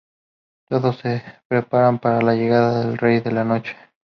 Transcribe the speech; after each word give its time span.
Todos 0.67 0.97
se 0.97 1.21
preparan 1.47 1.99
para 1.99 2.23
la 2.23 2.33
llegada 2.33 2.87
del 2.87 2.97
Rey 2.97 3.19
de 3.19 3.31
la 3.31 3.43
Noche. 3.43 3.77